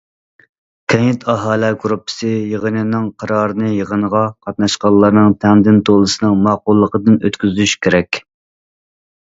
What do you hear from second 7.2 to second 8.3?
ئۆتكۈزۈش كېرەك.